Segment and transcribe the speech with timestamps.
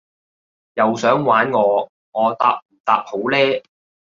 [0.73, 1.87] 又想玩我？
[2.11, 3.37] 我答唔答好呢？